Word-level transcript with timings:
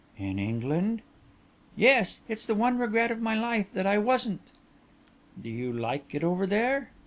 "In 0.17 0.39
England?" 0.39 1.03
"Yes. 1.75 2.21
It's 2.27 2.43
the 2.47 2.55
one 2.55 2.79
regret 2.79 3.11
of 3.11 3.21
my 3.21 3.35
life 3.35 3.71
that 3.73 3.85
I 3.85 3.99
wasn't." 3.99 4.51
"Do 5.39 5.47
you 5.47 5.71
like 5.71 6.15
it 6.15 6.23
over 6.23 6.47
there?" 6.47 6.89